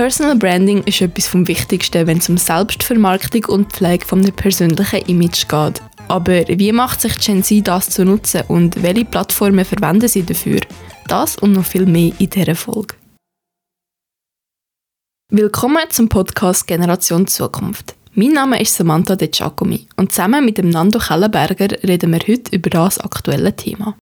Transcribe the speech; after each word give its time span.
Personal 0.00 0.34
Branding 0.34 0.82
ist 0.84 1.02
etwas 1.02 1.28
vom 1.28 1.46
Wichtigsten, 1.46 2.06
wenn 2.06 2.16
es 2.16 2.30
um 2.30 2.38
Selbstvermarktung 2.38 3.44
und 3.44 3.70
Pflege 3.70 4.06
von 4.06 4.20
einem 4.20 4.32
persönlichen 4.32 5.04
Image 5.04 5.46
geht. 5.46 5.82
Aber 6.08 6.48
wie 6.48 6.72
macht 6.72 7.02
sich 7.02 7.18
Gen 7.18 7.42
Z 7.42 7.68
das 7.68 7.90
zu 7.90 8.06
nutzen 8.06 8.44
und 8.48 8.82
welche 8.82 9.04
Plattformen 9.04 9.62
verwenden 9.62 10.08
sie 10.08 10.22
dafür? 10.22 10.60
Das 11.06 11.36
und 11.36 11.52
noch 11.52 11.66
viel 11.66 11.84
mehr 11.84 12.14
in 12.18 12.30
dieser 12.30 12.54
Folge. 12.54 12.96
Willkommen 15.30 15.84
zum 15.90 16.08
Podcast 16.08 16.66
Generation 16.66 17.26
Zukunft. 17.26 17.94
Mein 18.14 18.32
Name 18.32 18.58
ist 18.58 18.74
Samantha 18.74 19.16
De 19.16 19.28
Giacomi 19.28 19.86
und 19.98 20.12
zusammen 20.12 20.46
mit 20.46 20.56
dem 20.56 20.70
Nando 20.70 20.98
Kellenberger 20.98 21.76
reden 21.86 22.12
wir 22.12 22.20
heute 22.20 22.56
über 22.56 22.70
das 22.70 22.98
aktuelle 23.00 23.54
Thema. 23.54 23.98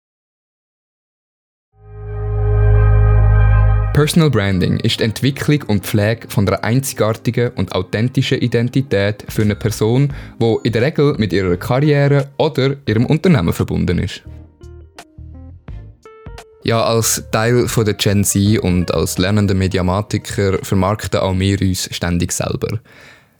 Personal 3.97 4.29
Branding 4.29 4.79
ist 4.81 4.99
die 4.99 5.05
Entwicklung 5.05 5.63
und 5.63 5.83
Pflege 5.83 6.27
von 6.29 6.47
einer 6.47 6.63
einzigartigen 6.63 7.49
und 7.55 7.73
authentischen 7.73 8.37
Identität 8.37 9.25
für 9.27 9.41
eine 9.41 9.55
Person, 9.55 10.13
die 10.39 10.55
in 10.65 10.71
der 10.71 10.83
Regel 10.83 11.15
mit 11.17 11.33
ihrer 11.33 11.57
Karriere 11.57 12.29
oder 12.37 12.75
ihrem 12.85 13.07
Unternehmen 13.07 13.53
verbunden 13.53 13.97
ist. 13.97 14.21
Ja, 16.63 16.83
als 16.83 17.23
Teil 17.31 17.67
von 17.67 17.85
der 17.85 17.95
Gen 17.95 18.23
Z 18.23 18.59
und 18.59 18.93
als 18.93 19.17
lernender 19.17 19.55
Mediamatiker 19.55 20.59
vermarkten 20.61 21.19
auch 21.19 21.39
wir 21.39 21.59
uns 21.59 21.89
ständig 21.91 22.33
selber. 22.33 22.79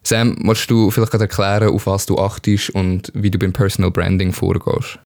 Sam, 0.02 0.38
musst 0.40 0.72
du 0.72 0.90
vielleicht 0.90 1.14
erklären, 1.14 1.70
auf 1.70 1.86
was 1.86 2.08
du 2.08 2.18
achtest 2.18 2.72
und 2.72 3.12
wie 3.14 3.30
du 3.30 3.38
beim 3.38 3.54
Personal 3.54 3.92
Branding 3.92 4.34
vorgehst? 4.34 4.98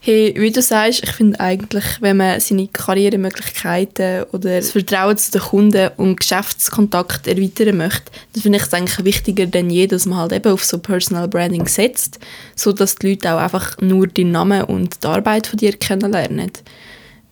Hey, 0.00 0.32
wie 0.36 0.52
du 0.52 0.62
sagst, 0.62 1.02
ich 1.02 1.10
finde 1.10 1.40
eigentlich, 1.40 1.84
wenn 2.00 2.18
man 2.18 2.38
seine 2.38 2.68
Karrieremöglichkeiten 2.68 4.22
oder 4.32 4.56
das 4.56 4.70
Vertrauen 4.70 5.18
zu 5.18 5.32
den 5.32 5.40
Kunden 5.40 5.90
und 5.96 6.20
Geschäftskontakt 6.20 7.26
erweitern 7.26 7.78
möchte, 7.78 8.12
dann 8.32 8.42
finde 8.42 8.58
ich 8.58 8.64
es 8.64 8.72
eigentlich 8.72 9.04
wichtiger 9.04 9.46
denn 9.46 9.70
je, 9.70 9.88
dass 9.88 10.06
man 10.06 10.18
halt 10.18 10.32
eben 10.32 10.52
auf 10.52 10.64
so 10.64 10.78
Personal 10.78 11.26
Branding 11.26 11.66
setzt, 11.66 12.20
so 12.54 12.72
dass 12.72 12.94
die 12.94 13.10
Leute 13.10 13.34
auch 13.34 13.40
einfach 13.40 13.76
nur 13.80 14.06
den 14.06 14.30
Namen 14.30 14.62
und 14.64 15.02
die 15.02 15.06
Arbeit 15.08 15.48
von 15.48 15.58
dir 15.58 15.72
kennenlernen. 15.72 16.52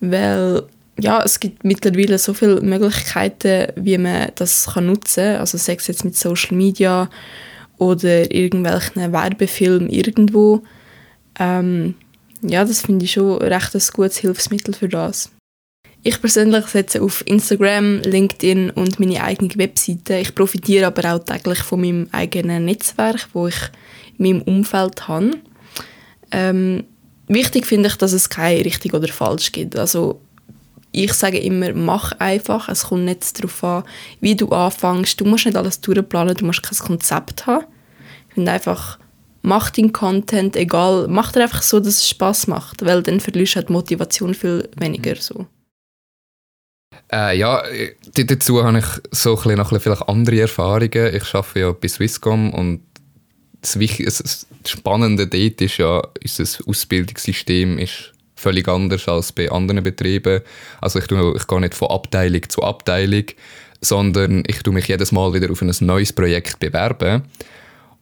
Weil 0.01 0.63
ja, 0.99 1.23
es 1.23 1.39
gibt 1.39 1.63
mittlerweile 1.63 2.17
so 2.17 2.33
viele 2.33 2.59
Möglichkeiten, 2.59 3.71
wie 3.77 3.97
man 3.97 4.31
das 4.35 4.71
kann 4.73 4.87
nutzen 4.87 5.23
kann. 5.23 5.39
Also 5.39 5.57
sei 5.57 5.75
es 5.75 5.87
jetzt 5.87 6.03
mit 6.03 6.17
Social 6.17 6.55
Media 6.57 7.09
oder 7.77 8.29
irgendwelchen 8.29 9.13
Werbefilmen 9.13 9.89
irgendwo. 9.89 10.63
Ähm, 11.39 11.95
ja, 12.41 12.65
das 12.65 12.81
finde 12.81 13.05
ich 13.05 13.13
schon 13.13 13.37
recht 13.41 13.75
ein 13.75 13.81
gutes 13.93 14.17
Hilfsmittel 14.17 14.73
für 14.73 14.89
das. 14.89 15.31
Ich 16.03 16.21
persönlich 16.21 16.65
setze 16.67 17.01
auf 17.01 17.25
Instagram, 17.25 17.99
LinkedIn 18.01 18.69
und 18.69 18.99
meine 18.99 19.23
eigene 19.23 19.55
Webseite. 19.57 20.17
Ich 20.17 20.33
profitiere 20.35 20.87
aber 20.87 21.13
auch 21.13 21.19
täglich 21.19 21.59
von 21.59 21.81
meinem 21.81 22.07
eigenen 22.11 22.65
Netzwerk, 22.65 23.27
wo 23.33 23.47
ich 23.47 23.57
in 24.17 24.25
meinem 24.25 24.41
Umfeld 24.43 25.07
habe. 25.07 25.31
Ähm, 26.31 26.85
wichtig 27.27 27.65
finde 27.65 27.89
ich, 27.89 27.95
dass 27.95 28.13
es 28.13 28.29
kein 28.29 28.61
richtig 28.61 28.93
oder 28.93 29.07
falsch 29.07 29.51
gibt. 29.51 29.75
Also 29.77 30.21
ich 30.91 31.13
sage 31.13 31.39
immer, 31.39 31.73
mach 31.73 32.13
einfach. 32.19 32.69
Es 32.69 32.85
kommt 32.85 33.05
nicht 33.05 33.37
darauf 33.37 33.63
an, 33.63 33.83
wie 34.21 34.35
du 34.35 34.49
anfängst. 34.49 35.19
Du 35.19 35.25
musst 35.25 35.45
nicht 35.45 35.57
alles 35.57 35.81
durchplanen, 35.81 36.35
du 36.35 36.45
musst 36.45 36.63
kein 36.63 36.77
Konzept 36.77 37.45
haben. 37.47 37.65
Ich 38.29 38.35
finde 38.35 38.51
einfach, 38.51 38.97
mach 39.41 39.69
deinen 39.69 39.93
Content, 39.93 40.55
egal, 40.55 41.07
mach 41.07 41.31
dir 41.31 41.43
einfach 41.43 41.61
so, 41.61 41.79
dass 41.79 41.95
es 41.95 42.09
Spaß 42.09 42.47
macht, 42.47 42.85
weil 42.85 43.03
dann 43.03 43.19
verlierst 43.19 43.53
du 43.53 43.55
halt 43.57 43.69
Motivation 43.69 44.33
viel 44.33 44.69
weniger 44.77 45.15
so. 45.15 45.47
Äh, 47.11 47.37
ja, 47.37 47.63
dazu 48.13 48.63
habe 48.63 48.79
ich 48.79 48.85
so 49.11 49.31
ein 49.31 49.35
bisschen, 49.35 49.55
noch 49.57 49.71
ein 49.71 49.77
bisschen 49.77 49.79
vielleicht 49.79 50.09
andere 50.09 50.41
Erfahrungen. 50.41 51.15
Ich 51.15 51.33
arbeite 51.33 51.59
ja 51.59 51.71
bei 51.71 51.87
Swisscom 51.87 52.53
und 52.53 52.81
das, 53.61 53.77
das 53.77 54.47
Spannende 54.65 55.27
dort 55.27 55.61
ist 55.61 55.77
ja, 55.77 56.01
unser 56.21 56.67
Ausbildungssystem 56.67 57.77
ist 57.77 58.13
völlig 58.35 58.67
anders 58.67 59.07
als 59.07 59.31
bei 59.31 59.49
anderen 59.49 59.83
Betrieben. 59.83 60.41
Also 60.81 60.99
ich, 60.99 61.07
tue, 61.07 61.35
ich 61.35 61.47
gehe 61.47 61.61
nicht 61.61 61.75
von 61.75 61.89
Abteilung 61.89 62.47
zu 62.49 62.61
Abteilung, 62.61 63.25
sondern 63.81 64.43
ich 64.47 64.61
tue 64.63 64.73
mich 64.73 64.87
jedes 64.87 65.11
Mal 65.11 65.33
wieder 65.33 65.51
auf 65.51 65.61
ein 65.61 65.73
neues 65.79 66.13
Projekt 66.13 66.59
bewerben. 66.59 67.23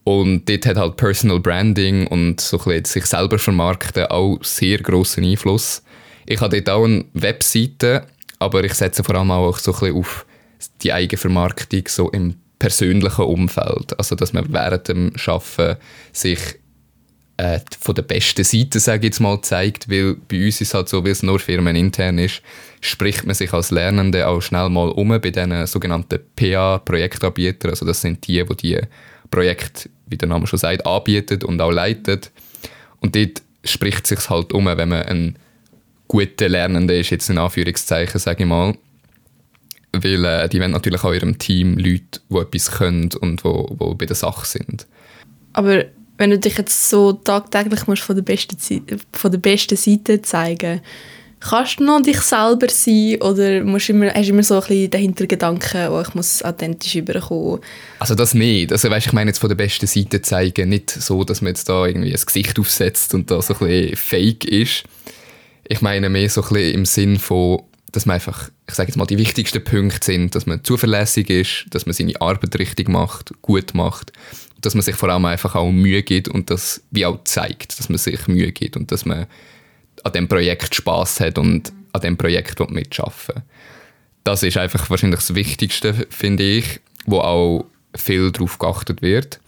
Und 0.08 0.48
dort 0.48 0.66
hat 0.66 0.76
halt 0.76 0.96
Personal 0.96 1.40
Branding 1.40 2.06
und 2.06 2.40
so 2.40 2.60
ein 2.66 2.84
sich 2.84 3.06
selber 3.06 3.40
vermarkten 3.40 4.06
auch 4.06 4.38
sehr 4.40 4.78
grossen 4.78 5.24
Einfluss. 5.24 5.82
Ich 6.26 6.40
habe 6.40 6.62
dort 6.62 6.76
auch 6.76 6.84
eine 6.84 7.06
Webseite, 7.12 8.06
aber 8.38 8.62
ich 8.62 8.74
setze 8.74 9.02
vor 9.02 9.16
allem 9.16 9.32
auch 9.32 9.58
so 9.58 9.74
ein 9.74 9.92
auf 9.96 10.24
die 10.84 10.92
Eigenvermarktung 10.92 11.88
so 11.88 12.08
im 12.12 12.36
persönlichen 12.60 13.24
Umfeld. 13.24 13.98
Also, 13.98 14.14
dass 14.14 14.32
man 14.32 14.52
während 14.52 14.86
dem 14.86 15.12
Arbeiten 15.26 15.76
sich 16.12 16.38
äh, 17.38 17.58
von 17.80 17.96
der 17.96 18.02
besten 18.02 18.44
Seite, 18.44 18.78
sage 18.78 18.98
ich 18.98 19.04
jetzt 19.06 19.20
mal, 19.20 19.42
zeigt, 19.42 19.90
weil 19.90 20.14
bei 20.28 20.44
uns 20.46 20.60
ist 20.60 20.68
es 20.68 20.74
halt 20.74 20.88
so, 20.88 21.02
weil 21.02 21.10
es 21.10 21.24
nur 21.24 21.40
firmenintern 21.40 22.18
ist, 22.18 22.42
spricht 22.80 23.26
man 23.26 23.34
sich 23.34 23.52
als 23.52 23.72
Lernende 23.72 24.28
auch 24.28 24.40
schnell 24.40 24.68
mal 24.68 24.90
um 24.90 25.08
bei 25.08 25.18
diesen 25.18 25.66
sogenannten 25.66 26.20
PA-Projektanbietern. 26.36 27.70
Also 27.70 27.84
das 27.84 28.02
sind 28.02 28.24
die, 28.28 28.44
die 28.44 28.56
die 28.56 28.80
Projekte 29.30 29.88
wie 30.06 30.16
der 30.16 30.28
Name 30.28 30.46
schon 30.46 30.58
sagt, 30.58 30.86
anbietet 30.86 31.44
und 31.44 31.60
auch 31.60 31.70
leitet. 31.70 32.30
Und 33.00 33.16
dort 33.16 33.42
spricht 33.64 34.04
es 34.04 34.08
sich 34.08 34.30
halt 34.30 34.52
um, 34.52 34.66
wenn 34.66 34.88
man 34.88 35.02
ein 35.02 35.36
guter 36.08 36.48
Lernender 36.48 36.94
ist, 36.94 37.10
jetzt 37.10 37.28
in 37.28 37.38
Anführungszeichen, 37.38 38.20
sage 38.20 38.44
ich 38.44 38.48
mal. 38.48 38.76
Weil 39.92 40.24
äh, 40.24 40.48
die 40.48 40.60
wollen 40.60 40.70
natürlich 40.70 41.02
auch 41.02 41.12
ihrem 41.12 41.38
Team 41.38 41.76
Leute, 41.76 42.20
die 42.30 42.36
etwas 42.36 42.70
können 42.70 43.10
und 43.20 43.42
die, 43.42 43.76
die 43.76 43.94
bei 43.94 44.06
der 44.06 44.16
Sache 44.16 44.46
sind. 44.46 44.86
Aber 45.52 45.84
wenn 46.18 46.30
du 46.30 46.38
dich 46.38 46.56
jetzt 46.56 46.88
so 46.88 47.12
tagtäglich 47.12 47.86
musst 47.86 48.02
von 48.02 48.14
der 48.14 48.22
besten, 48.22 48.56
von 49.12 49.30
der 49.30 49.38
besten 49.38 49.76
Seite 49.76 50.22
zeigen 50.22 50.76
musst, 50.76 50.84
Kannst 51.38 51.78
du 51.78 51.84
noch 51.84 52.00
dich 52.00 52.20
selber 52.22 52.68
sein 52.70 53.20
oder 53.20 53.62
musst 53.62 53.90
immer, 53.90 54.06
hast 54.06 54.26
du 54.26 54.32
immer 54.32 54.42
so 54.42 54.54
ein 54.54 54.60
bisschen 54.60 54.90
den 54.90 55.00
Hintergedanken, 55.02 55.88
oh, 55.88 56.00
ich 56.00 56.14
muss 56.14 56.42
authentisch 56.42 56.94
überkommen? 56.96 57.60
Also 57.98 58.14
das 58.14 58.32
nicht. 58.32 58.72
Also 58.72 58.90
weißt, 58.90 59.06
ich 59.08 59.12
meine 59.12 59.30
jetzt 59.30 59.38
von 59.38 59.48
der 59.48 59.56
besten 59.56 59.86
Seite 59.86 60.22
zeigen, 60.22 60.70
nicht 60.70 60.90
so, 60.90 61.24
dass 61.24 61.42
man 61.42 61.48
jetzt 61.48 61.68
da 61.68 61.86
irgendwie 61.86 62.12
ein 62.12 62.20
Gesicht 62.24 62.58
aufsetzt 62.58 63.12
und 63.14 63.30
da 63.30 63.42
so 63.42 63.54
ein 63.54 63.58
bisschen 63.58 63.96
fake 63.96 64.44
ist. 64.46 64.84
Ich 65.68 65.82
meine 65.82 66.08
mehr 66.08 66.30
so 66.30 66.42
ein 66.42 66.48
bisschen 66.48 66.74
im 66.74 66.86
Sinn 66.86 67.18
von, 67.18 67.62
dass 67.92 68.06
man 68.06 68.14
einfach, 68.14 68.50
ich 68.66 68.74
sage 68.74 68.88
jetzt 68.88 68.96
mal, 68.96 69.06
die 69.06 69.18
wichtigsten 69.18 69.62
Punkte 69.62 70.04
sind, 70.04 70.34
dass 70.34 70.46
man 70.46 70.64
zuverlässig 70.64 71.28
ist, 71.28 71.66
dass 71.70 71.84
man 71.84 71.92
seine 71.92 72.18
Arbeit 72.20 72.58
richtig 72.58 72.88
macht, 72.88 73.32
gut 73.42 73.74
macht, 73.74 74.12
dass 74.62 74.74
man 74.74 74.82
sich 74.82 74.96
vor 74.96 75.10
allem 75.10 75.24
einfach 75.26 75.54
auch 75.54 75.70
Mühe 75.70 76.02
gibt 76.02 76.28
und 76.28 76.50
das 76.50 76.82
wie 76.90 77.04
auch 77.04 77.22
zeigt, 77.24 77.78
dass 77.78 77.88
man 77.88 77.98
sich 77.98 78.26
Mühe 78.26 78.52
gibt 78.52 78.76
und 78.76 78.90
dass 78.90 79.04
man 79.04 79.26
an 80.06 80.12
dem 80.12 80.28
Projekt 80.28 80.74
Spaß 80.74 81.20
hat 81.20 81.36
und 81.36 81.72
an 81.92 82.00
dem 82.00 82.16
Projekt 82.16 82.60
mitarbeiten 82.70 83.42
Das 84.22 84.44
ist 84.44 84.56
einfach 84.56 84.88
wahrscheinlich 84.88 85.20
das 85.20 85.34
Wichtigste, 85.34 86.06
finde 86.10 86.44
ich, 86.44 86.80
wo 87.06 87.18
auch 87.18 87.66
viel 87.94 88.30
darauf 88.30 88.58
geachtet 88.58 89.02
wird. 89.02 89.40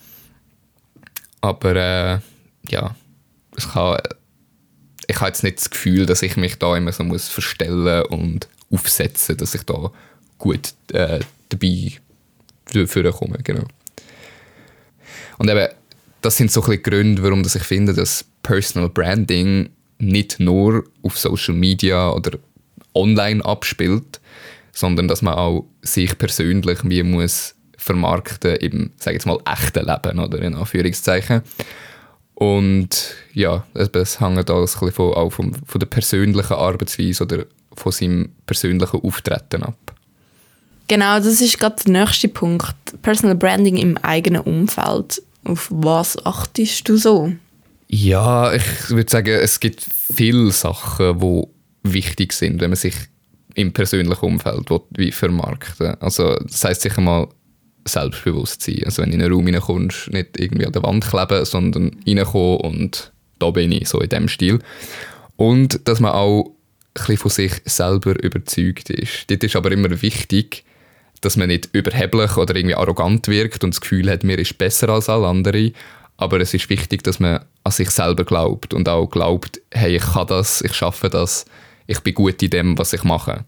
Aber 1.41 1.77
äh, 1.77 2.19
ja, 2.69 2.97
ich 3.57 3.75
habe, 3.75 4.03
jetzt 5.07 5.45
nicht 5.45 5.59
das 5.59 5.71
Gefühl, 5.71 6.07
dass 6.07 6.23
ich 6.23 6.37
mich 6.37 6.57
da 6.59 6.77
immer 6.77 6.93
so 6.93 7.05
muss 7.05 7.29
verstellen 7.29 8.07
und 8.07 8.49
aufsetzen, 8.73 9.37
dass 9.37 9.55
ich 9.55 9.63
da 9.63 9.93
gut 10.39 10.75
äh, 10.93 11.21
dabei 11.51 11.93
komme. 13.13 13.39
Genau. 13.45 13.65
Und 15.39 15.49
eben, 15.49 15.69
das 16.21 16.37
sind 16.37 16.51
so 16.51 16.63
ein 16.65 16.83
Gründe, 16.83 17.23
warum 17.23 17.43
ich 17.43 17.63
finde, 17.63 17.95
dass 17.95 18.25
Personal 18.43 18.89
Branding 18.89 19.71
nicht 19.99 20.41
nur 20.41 20.85
auf 21.03 21.19
Social 21.19 21.55
Media 21.55 22.11
oder 22.11 22.39
online 22.95 23.45
abspielt, 23.45 24.21
sondern 24.73 25.09
dass 25.09 25.23
man 25.23 25.35
auch 25.35 25.67
sich 25.83 26.17
persönlich 26.19 26.79
wie 26.85 27.03
muss 27.03 27.55
vermarkten 27.77 28.57
im, 28.57 28.91
sage 28.97 29.17
jetzt 29.17 29.27
mal, 29.27 29.39
echten 29.45 29.87
Leben 29.87 30.19
oder 30.19 30.41
in 30.41 30.55
Anführungszeichen. 30.55 31.43
Und 32.35 33.15
ja, 33.33 33.67
es 33.75 34.21
hängt 34.21 34.51
alles 34.51 34.77
ein 34.77 34.81
bisschen 34.81 34.93
von, 34.93 35.15
auch 35.15 35.31
vom, 35.31 35.53
von 35.55 35.79
der 35.79 35.87
persönlichen 35.87 36.55
Arbeitsweise 36.55 37.25
oder 37.25 37.45
von 37.75 37.93
seinem 37.93 38.31
persönlichen 38.47 39.01
Auftreten 39.01 39.63
ab. 39.63 39.77
Genau, 40.87 41.19
das 41.19 41.41
ist 41.41 41.59
gerade 41.59 41.83
der 41.85 41.93
nächste 41.93 42.29
Punkt. 42.29 42.75
Personal 43.03 43.35
Branding 43.35 43.77
im 43.77 43.99
eigenen 43.99 44.43
Umfeld. 44.43 45.23
Auf 45.45 45.69
was 45.71 46.25
achtest 46.25 46.89
du 46.89 46.97
so? 46.97 47.33
Ja, 47.89 48.53
ich 48.53 48.91
würde 48.91 49.11
sagen, 49.11 49.31
es 49.31 49.61
gibt 49.61 49.85
viele 50.15 50.51
Sachen, 50.51 51.19
die 51.21 51.43
wichtig 51.83 52.33
sind, 52.35 52.61
wenn 52.61 52.71
man 52.71 52.77
sich 52.77 52.95
im 53.55 53.73
persönlichen 53.73 54.25
Umfeld 54.25 54.69
wie 54.91 55.11
vermarkten 55.11 55.95
Also 56.01 56.37
das 56.37 56.65
heisst 56.65 56.83
sicher 56.83 57.01
mal 57.01 57.29
selbstbewusst 57.87 58.63
sein. 58.63 58.83
Also 58.85 59.03
wenn 59.03 59.11
du 59.11 59.17
in 59.17 59.23
einen 59.23 59.33
Raum 59.33 59.47
reinkommst, 59.47 60.13
nicht 60.13 60.39
irgendwie 60.39 60.67
an 60.67 60.73
der 60.73 60.83
Wand 60.83 61.07
kleben, 61.07 61.45
sondern 61.45 61.97
reinkommen 62.07 62.61
und 62.61 63.13
da 63.39 63.51
bin 63.51 63.73
ich, 63.73 63.89
so 63.89 64.01
in 64.01 64.11
dem 64.11 64.29
Stil. 64.29 64.59
Und 65.37 65.89
dass 65.89 66.01
man 66.01 66.13
auch 66.13 66.53
ein 66.95 67.17
von 67.17 67.31
sich 67.31 67.53
selber 67.65 68.23
überzeugt 68.23 68.91
ist. 68.91 69.31
Dort 69.31 69.45
ist 69.45 69.57
aber 69.57 69.73
immer 69.73 70.03
wichtig, 70.03 70.65
dass 71.21 71.37
man 71.37 71.49
nicht 71.49 71.71
überheblich 71.73 72.37
oder 72.37 72.55
irgendwie 72.55 72.75
arrogant 72.75 73.29
wirkt 73.29 73.65
und 73.65 73.75
das 73.75 73.81
Gefühl 73.81 74.11
hat, 74.11 74.25
mir 74.25 74.39
ist 74.39 74.59
besser 74.59 74.89
als 74.89 75.09
alle 75.09 75.27
anderen. 75.27 75.73
Aber 76.17 76.41
es 76.41 76.55
ist 76.55 76.69
wichtig, 76.71 77.03
dass 77.05 77.21
man 77.21 77.45
an 77.69 77.73
sich 77.73 77.91
selber 77.91 78.25
glaubt 78.25 78.75
und 78.75 78.89
auch 78.89 79.07
glaubt, 79.07 79.61
hey, 79.71 79.97
ich 79.97 80.03
kann 80.03 80.27
das, 80.27 80.61
ich 80.63 80.75
schaffe 80.75 81.09
das, 81.09 81.45
ich 81.87 82.01
bin 82.01 82.15
gut 82.15 82.43
in 82.43 82.51
dem, 82.51 82.79
was 82.79 82.93
ich 82.93 83.05
mache. 83.05 83.45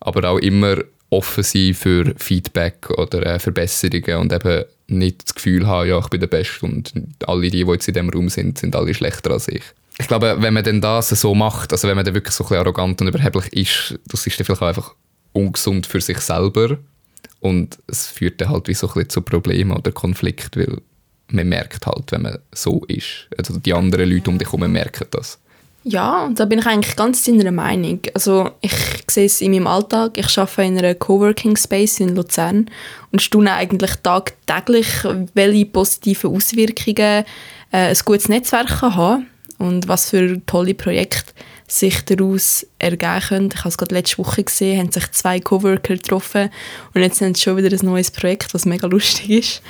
Aber 0.00 0.30
auch 0.30 0.38
immer 0.38 0.76
offen 1.10 1.42
sein 1.42 1.74
für 1.74 2.14
Feedback 2.16 2.90
oder 2.90 3.24
äh, 3.24 3.38
Verbesserungen 3.38 4.16
und 4.16 4.32
eben 4.32 4.64
nicht 4.88 5.24
das 5.24 5.34
Gefühl 5.34 5.66
haben, 5.66 5.88
ja, 5.88 5.98
ich 5.98 6.08
bin 6.08 6.20
der 6.20 6.26
Beste 6.26 6.66
und 6.66 6.92
alle 7.26 7.50
die, 7.50 7.64
die 7.64 7.70
jetzt 7.70 7.88
in 7.88 7.94
diesem 7.94 8.10
Raum 8.10 8.28
sind, 8.28 8.58
sind 8.58 8.76
alle 8.76 8.94
schlechter 8.94 9.30
als 9.30 9.48
ich. 9.48 9.62
Ich 9.98 10.06
glaube, 10.06 10.36
wenn 10.38 10.54
man 10.54 10.64
dann 10.64 10.80
das 10.80 11.08
so 11.08 11.34
macht, 11.34 11.72
also 11.72 11.88
wenn 11.88 11.96
man 11.96 12.04
dann 12.04 12.14
wirklich 12.14 12.34
so 12.34 12.44
ein 12.44 12.48
bisschen 12.48 12.60
arrogant 12.60 13.00
und 13.00 13.08
überheblich 13.08 13.52
ist, 13.52 13.98
das 14.06 14.26
ist 14.26 14.38
dann 14.38 14.44
vielleicht 14.44 14.62
auch 14.62 14.68
einfach 14.68 14.94
ungesund 15.32 15.86
für 15.86 16.00
sich 16.00 16.18
selber 16.18 16.78
und 17.40 17.78
es 17.86 18.06
führt 18.06 18.40
dann 18.40 18.50
halt 18.50 18.68
wie 18.68 18.74
so 18.74 18.86
ein 18.88 18.94
bisschen 18.94 19.10
zu 19.10 19.22
Problemen 19.22 19.76
oder 19.76 19.92
Konflikten, 19.92 20.60
weil 20.60 20.78
man 21.28 21.48
merkt 21.48 21.86
halt, 21.86 22.10
wenn 22.12 22.22
man 22.22 22.38
so 22.52 22.84
ist. 22.88 23.28
Also 23.36 23.58
die 23.58 23.72
anderen 23.72 24.10
Leute 24.10 24.30
um 24.30 24.38
dich 24.38 24.50
herum 24.50 24.70
merken 24.70 25.06
das. 25.10 25.38
Ja, 25.84 26.28
da 26.34 26.44
bin 26.44 26.58
ich 26.58 26.66
eigentlich 26.66 26.96
ganz 26.96 27.24
deiner 27.24 27.50
Meinung. 27.50 28.00
Also 28.12 28.50
ich 28.60 28.74
sehe 29.08 29.26
es 29.26 29.40
in 29.40 29.52
meinem 29.52 29.66
Alltag. 29.66 30.18
Ich 30.18 30.36
arbeite 30.36 30.62
in 30.62 30.78
einer 30.78 30.94
Coworking 30.94 31.56
Space 31.56 32.00
in 32.00 32.14
Luzern 32.14 32.70
und 33.12 33.22
staune 33.22 33.54
eigentlich 33.54 33.94
tagtäglich, 34.02 34.86
welche 35.34 35.66
positiven 35.66 36.34
Auswirkungen 36.34 37.24
äh, 37.72 37.88
ein 37.90 37.96
gutes 38.04 38.28
Netzwerk 38.28 38.80
kann 38.80 38.96
haben 38.96 39.26
und 39.58 39.88
was 39.88 40.10
für 40.10 40.44
tolle 40.46 40.74
Projekte 40.74 41.32
sich 41.68 42.04
daraus 42.04 42.66
ergeben 42.78 43.20
können. 43.20 43.50
Ich 43.52 43.58
habe 43.60 43.68
es 43.68 43.78
gerade 43.78 43.94
letzte 43.94 44.18
Woche 44.18 44.42
gesehen, 44.42 44.78
haben 44.78 44.92
sich 44.92 45.10
zwei 45.12 45.38
Coworker 45.38 45.94
getroffen 45.94 46.50
und 46.94 47.02
jetzt 47.02 47.20
haben 47.20 47.34
sie 47.34 47.42
schon 47.42 47.56
wieder 47.56 47.70
ein 47.70 47.86
neues 47.86 48.10
Projekt, 48.10 48.54
was 48.54 48.64
mega 48.64 48.86
lustig 48.86 49.30
ist. 49.30 49.62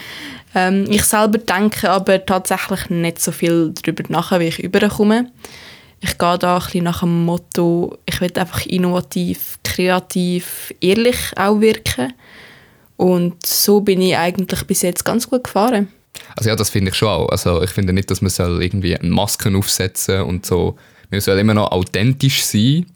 Ähm, 0.54 0.86
ich 0.88 1.04
selber 1.04 1.38
denke 1.38 1.90
aber 1.90 2.24
tatsächlich 2.24 2.88
nicht 2.88 3.20
so 3.20 3.32
viel 3.32 3.74
darüber 3.74 4.04
nach, 4.08 4.38
wie 4.38 4.44
ich 4.44 4.62
überkomme 4.62 5.30
ich 6.00 6.16
gehe 6.18 6.38
da 6.38 6.56
ein 6.56 6.62
bisschen 6.62 6.84
nach 6.84 7.00
dem 7.00 7.24
Motto, 7.24 7.98
ich 8.06 8.20
will 8.20 8.32
einfach 8.36 8.64
innovativ, 8.66 9.58
kreativ, 9.64 10.72
ehrlich 10.80 11.18
auch 11.36 11.60
wirken. 11.60 12.12
Und 12.96 13.44
so 13.44 13.80
bin 13.80 14.00
ich 14.00 14.16
eigentlich 14.16 14.64
bis 14.64 14.82
jetzt 14.82 15.04
ganz 15.04 15.28
gut 15.28 15.44
gefahren. 15.44 15.88
Also 16.36 16.50
ja, 16.50 16.56
das 16.56 16.70
finde 16.70 16.90
ich 16.90 16.96
schon 16.96 17.08
auch. 17.08 17.28
Also 17.28 17.62
ich 17.62 17.70
finde 17.70 17.92
nicht, 17.92 18.10
dass 18.10 18.20
man 18.20 18.30
soll 18.30 18.62
irgendwie 18.62 18.96
eine 18.96 19.08
Maske 19.08 19.56
aufsetzen 19.56 20.22
und 20.22 20.46
so. 20.46 20.76
Man 21.10 21.20
soll 21.20 21.38
immer 21.38 21.54
noch 21.54 21.72
authentisch 21.72 22.42
sein, 22.44 22.86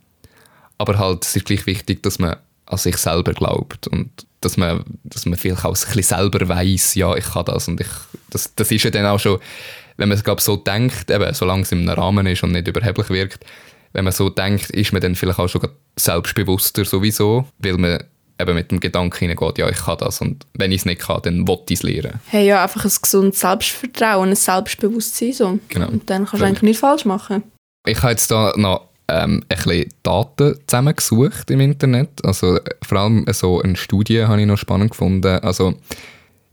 aber 0.79 0.99
halt 0.99 1.25
es 1.25 1.37
ist 1.37 1.47
gleich 1.47 1.67
wichtig, 1.67 2.03
dass 2.03 2.19
man 2.19 2.37
an 2.67 2.79
sich 2.79 2.97
selber 2.97 3.32
glaubt 3.32 3.87
und 3.88 4.11
dass 4.41 4.56
man, 4.56 4.85
dass 5.05 5.26
man 5.26 5.38
vielleicht 5.38 5.64
auch 5.64 5.70
ein 5.70 5.73
bisschen 5.73 6.03
selber 6.03 6.49
weiß, 6.49 6.94
ja, 6.97 7.14
ich 7.17 7.25
kann 7.25 7.44
das 7.44 7.69
und 7.69 7.81
ich, 7.81 7.87
das, 8.31 8.55
das 8.55 8.70
ist 8.70 8.85
ja 8.85 8.91
dann 8.91 9.06
auch 9.06 9.20
schon 9.20 9.38
wenn 9.97 10.09
man 10.09 10.19
es 10.19 10.25
glaub, 10.25 10.41
so 10.41 10.56
denkt, 10.56 11.11
eben, 11.11 11.32
solange 11.35 11.62
es 11.62 11.73
im 11.73 11.88
Rahmen 11.88 12.26
ist 12.26 12.43
und 12.43 12.53
nicht 12.53 12.69
überheblich 12.69 13.11
wirkt, 13.11 13.44
wenn 13.93 14.05
man 14.05 14.12
so 14.12 14.31
denkt, 14.31 14.70
ist 14.70 14.93
man 14.93 15.03
dann 15.03 15.14
vielleicht 15.14 15.38
auch 15.38 15.49
schon 15.49 15.69
selbstbewusster 15.97 16.85
sowieso, 16.85 17.47
weil 17.59 17.76
man 17.76 18.03
eben 18.41 18.55
mit 18.55 18.70
dem 18.70 18.81
Gedanken 18.81 19.19
hineingeht, 19.19 19.59
ja, 19.59 19.69
ich 19.69 19.76
kann 19.76 19.99
das 19.99 20.20
und 20.20 20.47
wenn 20.55 20.73
ich 20.73 20.81
es 20.81 20.87
nicht 20.87 21.03
kann, 21.03 21.20
dann 21.23 21.47
will 21.47 21.59
ich 21.69 21.79
es 21.79 21.82
lernen. 21.82 22.20
Hey, 22.26 22.47
ja, 22.47 22.62
einfach 22.62 22.85
ein 22.85 22.93
gesundes 23.00 23.41
Selbstvertrauen, 23.41 24.31
ein 24.31 24.37
Selbstbewusstsein 24.37 25.32
so. 25.32 25.59
Genau. 25.69 25.88
Und 25.88 26.09
dann 26.09 26.25
kannst 26.25 26.43
du 26.43 26.47
eigentlich 26.47 26.62
nichts 26.62 26.81
falsch 26.81 27.05
machen. 27.05 27.43
Ich 27.84 28.02
habe 28.02 28.12
jetzt 28.12 28.31
da 28.31 28.52
noch 28.56 28.88
ähm, 29.08 29.43
ein 29.49 29.56
bisschen 29.56 29.88
Daten 30.02 30.56
zusammengesucht 30.67 31.50
im 31.50 31.61
Internet. 31.61 32.25
Also 32.25 32.58
vor 32.82 32.99
allem 32.99 33.26
so 33.32 33.61
eine 33.61 33.76
Studie 33.76 34.25
habe 34.25 34.40
ich 34.40 34.46
noch 34.46 34.58
spannend 34.58 34.90
gefunden. 34.90 35.38
Also 35.40 35.75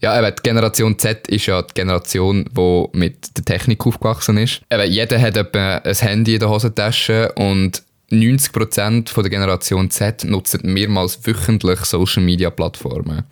ja, 0.02 0.18
eben, 0.18 0.36
die 0.36 0.44
Generation 0.44 0.98
Z 0.98 1.28
ist 1.28 1.46
ja 1.46 1.62
die 1.62 1.74
Generation, 1.74 2.46
die 2.52 2.86
mit 2.94 3.38
der 3.38 3.46
Technik 3.46 3.86
aufgewachsen 3.86 4.38
ist. 4.38 4.62
Eben, 4.72 4.92
jeder 4.92 5.22
hat 5.22 5.38
etwa 5.38 5.78
ein 5.78 5.96
Handy 5.96 6.36
in 6.36 6.40
der 6.40 6.50
Hosentasche 6.50 7.32
und 7.34 7.84
90% 8.10 9.10
von 9.10 9.24
der 9.24 9.30
Generation 9.30 9.92
Z 9.92 10.24
nutzen 10.24 10.62
mehrmals 10.64 11.20
wöchentlich 11.28 11.82
Social 11.82 12.24
Media 12.24 12.50
Plattformen. 12.50 13.26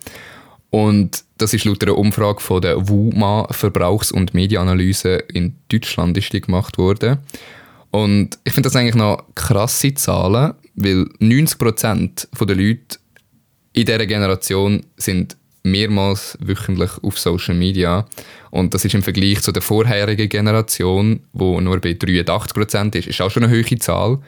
Und 0.70 1.24
das 1.38 1.54
ist 1.54 1.64
laut 1.64 1.82
einer 1.82 1.96
Umfrage 1.96 2.40
von 2.40 2.60
der 2.60 2.88
WUMA 2.88 3.48
Verbrauchs- 3.50 4.12
und 4.12 4.34
Medienanalyse 4.34 5.16
in 5.32 5.56
Deutschland 5.70 6.16
ist 6.18 6.32
die 6.32 6.42
gemacht 6.42 6.76
worden. 6.76 7.18
Und 7.90 8.38
ich 8.44 8.52
finde 8.52 8.68
das 8.68 8.76
eigentlich 8.76 8.94
noch 8.94 9.24
krasse 9.34 9.94
Zahlen, 9.94 10.54
weil 10.74 11.04
90% 11.20 12.46
der 12.46 12.56
Leute 12.56 12.98
in 13.72 13.86
dieser 13.86 14.06
Generation 14.06 14.84
sind 14.96 15.36
mehrmals 15.62 16.36
wöchentlich 16.40 16.90
auf 17.02 17.18
Social 17.18 17.54
Media. 17.54 18.06
Und 18.50 18.74
das 18.74 18.84
ist 18.84 18.94
im 18.94 19.02
Vergleich 19.02 19.42
zu 19.42 19.52
der 19.52 19.62
vorherigen 19.62 20.28
Generation, 20.28 21.20
wo 21.32 21.60
nur 21.60 21.80
bei 21.80 21.90
83% 21.90 22.96
ist, 22.96 23.08
ist 23.08 23.20
auch 23.20 23.30
schon 23.30 23.44
eine 23.44 23.52
hohe 23.52 23.78
Zahl. 23.78 24.18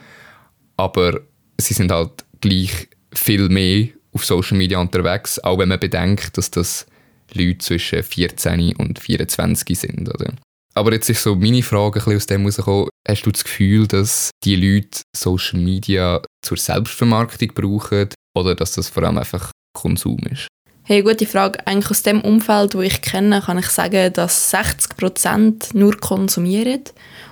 Aber 0.77 1.21
sie 1.59 1.75
sind 1.75 1.91
halt 1.91 2.25
gleich 2.41 2.89
viel 3.13 3.49
mehr 3.49 3.89
auf 4.13 4.25
Social 4.25 4.57
Media 4.57 4.79
unterwegs, 4.79 5.39
auch 5.39 5.59
wenn 5.59 5.69
man 5.69 5.81
bedenkt, 5.81 6.37
dass 6.37 6.51
das 6.51 6.87
Leute 7.33 7.59
zwischen 7.59 8.03
14 8.03 8.77
und 8.77 8.99
24 8.99 9.79
sind. 9.79 10.09
Oder? 10.09 10.33
Aber 10.81 10.95
jetzt 10.95 11.11
ist 11.11 11.23
so 11.23 11.35
meine 11.35 11.63
Frage 11.63 12.03
ein 12.07 12.17
aus 12.17 12.25
dem 12.25 12.41
herausgekommen. 12.41 12.89
Hast 13.07 13.27
du 13.27 13.31
das 13.31 13.45
Gefühl, 13.45 13.87
dass 13.87 14.31
die 14.43 14.57
Leute 14.57 15.03
Social 15.15 15.61
Media 15.61 16.23
zur 16.41 16.57
Selbstvermarktung 16.57 17.49
brauchen 17.49 18.09
oder 18.35 18.55
dass 18.55 18.77
das 18.77 18.89
vor 18.89 19.03
allem 19.03 19.19
einfach 19.19 19.51
Konsum 19.75 20.21
ist? 20.31 20.49
Hey, 20.85 21.03
gute 21.03 21.27
Frage. 21.27 21.67
Eigentlich 21.67 21.91
aus 21.91 22.03
dem 22.03 22.23
Umfeld, 22.23 22.75
wo 22.75 22.81
ich 22.81 23.03
kenne, 23.03 23.43
kann 23.43 23.59
ich 23.59 23.67
sagen, 23.67 24.11
dass 24.15 24.55
60% 24.55 25.77
nur 25.77 25.99
konsumieren 25.99 26.85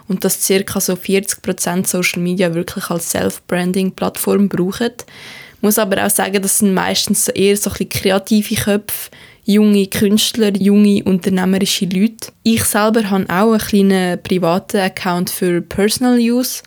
und 0.08 0.26
dass 0.26 0.46
ca. 0.46 0.78
so 0.78 0.92
40% 0.92 1.86
Social 1.86 2.20
Media 2.20 2.52
wirklich 2.52 2.90
als 2.90 3.12
Self-Branding-Plattform 3.12 4.50
brauchen. 4.50 4.92
Ich 5.54 5.62
muss 5.62 5.78
aber 5.78 6.04
auch 6.04 6.10
sagen, 6.10 6.42
das 6.42 6.58
sind 6.58 6.74
meistens 6.74 7.28
eher 7.28 7.56
so 7.56 7.70
ein 7.70 7.88
kreative 7.88 8.56
Köpfe, 8.56 9.10
junge 9.48 9.86
Künstler, 9.86 10.54
junge 10.54 11.02
unternehmerische 11.04 11.86
Leute. 11.86 12.32
Ich 12.42 12.64
selber 12.64 13.08
habe 13.08 13.24
auch 13.30 13.52
einen 13.52 13.58
kleinen 13.58 14.22
privaten 14.22 14.76
Account 14.76 15.30
für 15.30 15.62
Personal 15.62 16.18
Use 16.18 16.62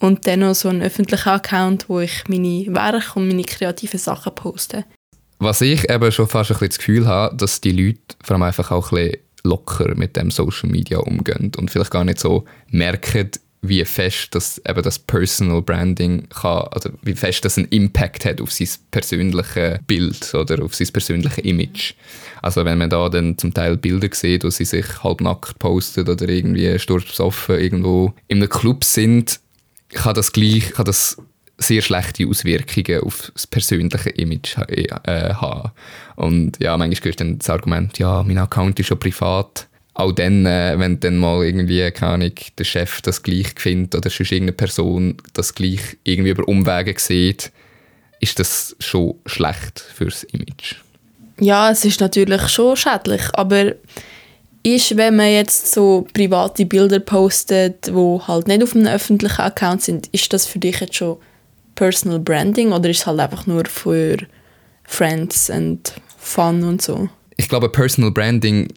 und 0.00 0.26
dann 0.26 0.40
noch 0.40 0.54
so 0.56 0.68
einen 0.68 0.82
öffentlichen 0.82 1.28
Account, 1.28 1.88
wo 1.88 2.00
ich 2.00 2.24
meine 2.26 2.66
Werke 2.74 3.20
und 3.20 3.28
meine 3.28 3.44
kreativen 3.44 4.00
Sachen 4.00 4.34
poste. 4.34 4.84
Was 5.38 5.60
ich 5.60 5.88
eben 5.88 6.10
schon 6.10 6.26
fast 6.26 6.50
ein 6.50 6.54
bisschen 6.54 6.68
das 6.70 6.78
Gefühl 6.78 7.06
habe, 7.06 7.36
dass 7.36 7.60
die 7.60 7.70
Leute 7.70 8.00
vor 8.24 8.34
allem 8.34 8.42
einfach 8.42 8.72
auch 8.72 8.90
ein 8.90 8.96
bisschen 8.96 9.20
locker 9.44 9.94
mit 9.94 10.16
dem 10.16 10.32
Social 10.32 10.68
Media 10.68 10.98
umgehen 10.98 11.52
und 11.56 11.70
vielleicht 11.70 11.92
gar 11.92 12.04
nicht 12.04 12.18
so 12.18 12.46
merken, 12.68 13.30
wie 13.68 13.84
fest 13.84 14.34
das, 14.34 14.60
eben 14.66 14.82
das 14.82 14.98
Personal 14.98 15.62
Branding 15.62 16.28
kann, 16.28 16.66
also 16.70 16.90
wie 17.02 17.14
fest 17.14 17.44
das 17.44 17.58
einen 17.58 17.68
Impact 17.68 18.24
hat 18.24 18.40
auf 18.40 18.52
sein 18.52 18.68
persönliches 18.90 19.78
Bild 19.86 20.34
oder 20.34 20.62
auf 20.62 20.74
sein 20.74 20.88
persönliches 20.88 21.44
Image. 21.44 21.94
Also 22.42 22.64
wenn 22.64 22.78
man 22.78 22.90
da 22.90 23.08
dann 23.08 23.38
zum 23.38 23.54
Teil 23.54 23.76
Bilder 23.76 24.08
sieht, 24.12 24.44
wo 24.44 24.50
sie 24.50 24.64
sich 24.64 25.02
halbnackt 25.02 25.58
postet 25.58 26.08
oder 26.08 26.28
irgendwie 26.28 26.78
sturzbesoffen 26.78 27.58
irgendwo 27.58 28.12
in 28.28 28.38
einem 28.38 28.48
Club 28.48 28.84
sind, 28.84 29.40
kann 29.90 30.14
das 30.14 30.32
gleich, 30.32 30.72
kann 30.72 30.84
das 30.84 31.16
sehr 31.56 31.82
schlechte 31.82 32.26
Auswirkungen 32.26 33.02
auf 33.02 33.30
das 33.32 33.46
persönliche 33.46 34.10
Image 34.10 34.56
äh, 34.68 34.88
haben. 35.34 35.70
Und 36.16 36.60
ja, 36.60 36.76
manchmal 36.76 37.06
hörst 37.06 37.20
du 37.20 37.24
dann 37.24 37.38
das 37.38 37.50
Argument, 37.50 37.98
ja, 37.98 38.22
mein 38.22 38.38
Account 38.38 38.78
ist 38.80 38.86
schon 38.88 38.98
privat. 38.98 39.68
Auch 39.94 40.12
dann, 40.12 40.44
äh, 40.44 40.74
wenn 40.76 40.98
dann 40.98 41.18
mal 41.18 41.44
irgendwie, 41.44 41.88
keine 41.92 42.12
Ahnung, 42.12 42.32
der 42.58 42.64
Chef 42.64 43.00
das 43.02 43.22
gleich 43.22 43.54
findet 43.56 43.94
oder 43.94 44.10
sonst 44.10 44.32
irgendeine 44.32 44.56
Person 44.56 45.16
das 45.32 45.54
gleich 45.54 45.96
irgendwie 46.02 46.30
über 46.30 46.48
Umwege 46.48 46.94
sieht, 46.98 47.52
ist 48.20 48.38
das 48.40 48.74
schon 48.80 49.14
schlecht 49.26 49.80
fürs 49.80 50.24
Image. 50.24 50.76
Ja, 51.38 51.70
es 51.70 51.84
ist 51.84 52.00
natürlich 52.00 52.48
schon 52.48 52.76
schädlich, 52.76 53.22
aber 53.34 53.74
ist, 54.64 54.96
wenn 54.96 55.16
man 55.16 55.30
jetzt 55.30 55.72
so 55.72 56.06
private 56.12 56.64
Bilder 56.64 56.98
postet, 56.98 57.92
wo 57.92 58.26
halt 58.26 58.48
nicht 58.48 58.62
auf 58.62 58.74
einem 58.74 58.86
öffentlichen 58.86 59.42
Account 59.42 59.82
sind, 59.82 60.06
ist 60.08 60.32
das 60.32 60.46
für 60.46 60.58
dich 60.58 60.80
jetzt 60.80 60.96
schon 60.96 61.18
Personal 61.74 62.18
Branding 62.18 62.72
oder 62.72 62.88
ist 62.88 63.00
es 63.00 63.06
halt 63.06 63.20
einfach 63.20 63.46
nur 63.46 63.64
für 63.66 64.16
Friends 64.84 65.50
und 65.50 65.92
Fun 66.18 66.64
und 66.64 66.80
so? 66.80 67.08
Ich 67.36 67.48
glaube, 67.48 67.68
Personal 67.68 68.10
Branding, 68.10 68.72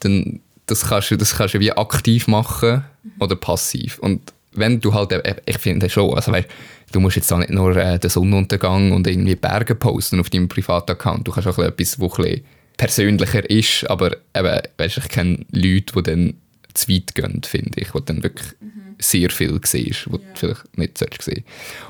dann, 0.00 0.40
das, 0.68 0.86
kannst 0.86 1.10
du, 1.10 1.16
das 1.16 1.34
kannst 1.34 1.54
du 1.54 1.60
wie 1.60 1.72
aktiv 1.72 2.28
machen 2.28 2.84
oder 3.18 3.36
passiv. 3.36 3.98
Und 3.98 4.32
wenn 4.52 4.80
du 4.80 4.94
halt, 4.94 5.12
äh, 5.12 5.36
ich 5.46 5.58
finde 5.58 5.90
schon, 5.90 6.14
also 6.14 6.32
weißt, 6.32 6.48
du 6.92 7.00
musst 7.00 7.16
jetzt 7.16 7.32
auch 7.32 7.38
nicht 7.38 7.50
nur 7.50 7.76
äh, 7.76 7.98
den 7.98 8.10
Sonnenuntergang 8.10 8.92
und 8.92 9.06
irgendwie 9.06 9.34
Berge 9.34 9.74
posten 9.74 10.20
auf 10.20 10.30
deinem 10.30 10.48
privaten 10.48 10.92
Account. 10.92 11.26
Du 11.26 11.32
kannst 11.32 11.48
auch 11.48 11.58
etwas, 11.58 11.98
was 11.98 12.18
ein 12.18 12.42
persönlicher 12.76 13.48
ist, 13.50 13.88
aber 13.88 14.16
eben, 14.34 14.60
weißt, 14.76 14.98
ich 14.98 15.08
kenne 15.08 15.44
Leute, 15.50 15.92
die 15.94 16.02
dann 16.02 16.34
zu 16.74 16.92
weit 16.92 17.14
gehen, 17.14 17.42
finde 17.44 17.80
ich, 17.80 17.94
wo 17.94 18.00
dann 18.00 18.22
wirklich 18.22 18.48
mhm. 18.60 18.94
sehr 18.98 19.30
viel 19.30 19.58
siehst, 19.64 20.10
was 20.10 20.20
ja. 20.20 20.28
du 20.32 20.36
vielleicht 20.38 20.78
nicht 20.78 21.22
sehen 21.22 21.44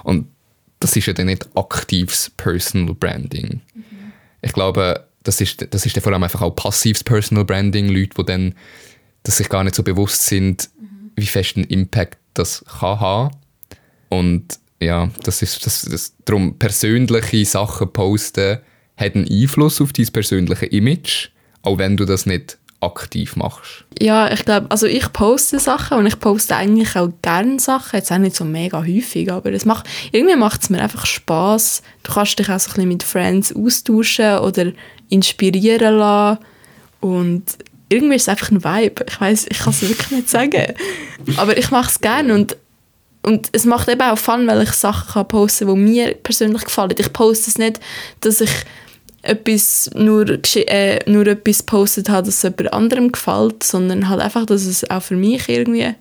Und 0.04 0.28
das 0.80 0.97
ist 0.97 1.06
ja 1.06 1.12
dann 1.12 1.26
nicht 1.26 1.49
aktives 1.56 2.30
Personal 2.37 2.94
Branding. 2.94 3.61
Mhm. 3.75 4.12
Ich 4.40 4.52
glaube, 4.52 5.08
das 5.28 5.40
ist, 5.42 5.66
das 5.70 5.85
ist 5.85 5.99
vor 5.99 6.12
allem 6.12 6.23
einfach 6.23 6.40
auch 6.40 6.56
passives 6.56 7.04
Personal 7.04 7.44
Branding, 7.44 7.88
Leute, 7.88 8.14
die 8.18 8.25
dann 8.25 8.54
dass 9.25 9.37
sich 9.37 9.49
gar 9.50 9.62
nicht 9.62 9.75
so 9.75 9.82
bewusst 9.82 10.25
sind, 10.25 10.70
mhm. 10.80 11.11
wie 11.14 11.26
fest 11.26 11.56
ein 11.56 11.64
Impact 11.64 12.18
das 12.32 12.64
kann 12.80 13.00
haben. 13.00 13.37
Und 14.08 14.58
ja, 14.80 15.11
das 15.25 15.42
ist 15.42 15.66
das, 15.66 15.82
das, 15.82 16.14
darum 16.25 16.58
persönliche 16.58 17.44
Sachen 17.44 17.92
posten 17.92 18.58
hat 18.97 19.14
einen 19.14 19.28
Einfluss 19.28 19.80
auf 19.82 19.92
dein 19.92 20.06
persönliche 20.06 20.66
Image, 20.66 21.28
auch 21.62 21.76
wenn 21.76 21.97
du 21.97 22.06
das 22.06 22.25
nicht 22.25 22.58
aktiv 22.80 23.37
machst? 23.37 23.85
Ja, 24.00 24.30
ich 24.30 24.44
glaube, 24.44 24.70
also 24.70 24.87
ich 24.87 25.12
poste 25.12 25.58
Sachen 25.58 25.99
und 25.99 26.06
ich 26.06 26.18
poste 26.20 26.54
eigentlich 26.54 26.97
auch 26.97 27.11
gerne 27.23 27.58
Sachen, 27.58 27.97
jetzt 27.97 28.12
auch 28.12 28.18
nicht 28.18 28.37
so 28.37 28.44
mega 28.44 28.85
häufig, 28.85 29.32
aber 29.32 29.52
es 29.52 29.64
macht, 29.64 29.88
irgendwie 30.12 30.37
macht 30.37 30.62
es 30.62 30.70
mir 30.70 30.80
einfach 30.80 31.04
Spaß. 31.04 31.82
Du 32.04 32.12
kannst 32.12 32.38
dich 32.38 32.49
auch 32.49 32.61
so 32.61 32.70
ein 32.70 32.75
bisschen 32.75 32.88
mit 32.88 33.02
Friends 33.02 33.54
austauschen 33.54 34.38
oder 34.38 34.73
inspirieren 35.08 35.97
lassen 35.97 36.38
und 37.00 37.44
irgendwie 37.88 38.16
ist 38.16 38.23
es 38.23 38.28
einfach 38.28 38.50
ein 38.50 38.62
Vibe. 38.62 39.06
Ich 39.08 39.20
weiß, 39.20 39.47
ich 39.50 39.58
kann 39.58 39.73
es 39.73 39.82
wirklich 39.82 40.11
nicht 40.11 40.28
sagen, 40.28 40.75
aber 41.37 41.56
ich 41.56 41.70
mache 41.70 41.90
es 41.90 42.00
gerne 42.00 42.35
und 42.35 42.56
und 43.23 43.49
es 43.52 43.64
macht 43.64 43.88
eben 43.88 44.00
auch 44.00 44.16
Fun, 44.16 44.47
weil 44.47 44.62
ich 44.62 44.73
Sachen 44.73 45.12
kann 45.12 45.28
posten 45.28 45.66
kann, 45.66 45.75
die 45.75 45.82
mir 45.82 46.14
persönlich 46.14 46.64
gefallen. 46.64 46.94
Ich 46.97 47.12
poste 47.12 47.50
es 47.50 47.58
nicht, 47.58 47.80
dass 48.20 48.40
ich 48.40 48.50
etwas 49.22 49.90
nur, 49.94 50.26
äh, 50.54 51.10
nur 51.10 51.26
etwas 51.26 51.62
postet 51.62 52.08
habe, 52.08 52.26
das 52.26 52.42
jemand 52.42 52.72
anderem 52.72 53.12
gefällt, 53.12 53.62
sondern 53.62 54.08
halt 54.08 54.20
einfach, 54.20 54.46
dass 54.46 54.64
es 54.64 54.88
auch 54.88 55.02
für 55.02 55.16
mich 55.16 55.48
irgendwie, 55.48 55.94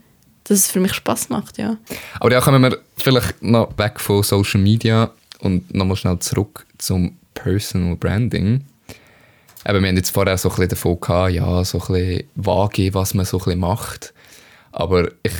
dass 0.44 0.60
es 0.60 0.72
für 0.72 0.80
mich 0.80 0.94
Spaß 0.94 1.30
macht, 1.30 1.58
ja. 1.58 1.78
Aber 2.20 2.32
ja, 2.32 2.42
kommen 2.42 2.62
wir 2.62 2.78
vielleicht 2.98 3.42
noch 3.42 3.78
weg 3.78 4.00
von 4.00 4.24
Social 4.24 4.62
Media 4.62 5.12
und 5.40 5.74
nochmal 5.74 5.98
schnell 5.98 6.20
zurück 6.20 6.66
zum 6.78 7.18
Personal 7.34 7.96
Branding. 7.96 8.66
Eben, 9.68 9.82
wir 9.82 9.90
haben 9.90 9.98
jetzt 9.98 10.12
vorher 10.12 10.38
so 10.38 10.50
ein 10.50 10.56
bisschen 10.56 10.70
davon 10.70 11.00
gehabt, 11.00 11.34
ja, 11.34 11.64
so 11.66 11.80
ein 11.80 11.94
bisschen 11.94 12.24
vage, 12.36 12.94
was 12.94 13.14
man 13.14 13.26
so 13.26 13.38
ein 13.38 13.44
bisschen 13.44 13.60
macht. 13.60 14.14
Aber 14.72 15.10
ich 15.24 15.34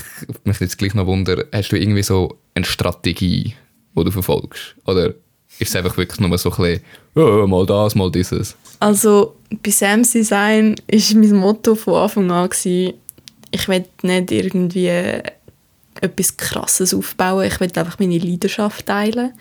mich 0.44 0.60
jetzt 0.60 0.78
gleich 0.78 0.96
noch 0.96 1.06
wundern, 1.06 1.44
hast 1.54 1.72
du 1.72 1.80
irgendwie 1.80 2.04
so 2.04 2.38
eine 2.56 2.66
Strategie, 2.66 3.56
die 3.96 4.04
du 4.04 4.12
verfolgst? 4.12 4.76
Oder 4.86 5.14
ist 5.60 5.70
es 5.70 5.76
einfach 5.76 5.98
wirklich 5.98 6.20
nur 6.20 6.38
so 6.38 6.52
ein 6.52 6.58
bisschen, 6.58 6.82
oh, 7.16 7.48
mal 7.48 7.66
das, 7.66 7.96
mal 7.96 8.12
dieses? 8.12 8.56
Also 8.80 9.36
bei 9.64 9.72
Sam's 9.72 10.12
Design 10.12 10.76
war 10.88 11.20
mein 11.20 11.36
Motto 11.36 11.76
von 11.76 11.96
Anfang 11.96 12.32
an, 12.32 12.50
gewesen, 12.50 12.94
ich 13.52 13.68
will 13.68 13.86
nicht 14.04 14.32
irgendwie 14.32 14.88
etwas 16.02 16.38
Krasses 16.38 16.94
aufbauen, 16.94 17.48
ich 17.48 17.60
will 17.60 17.72
einfach 17.76 17.98
meine 18.00 18.18
Leidenschaft 18.18 18.86
teilen 18.86 19.34